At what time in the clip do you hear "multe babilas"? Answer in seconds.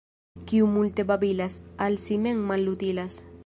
0.77-1.59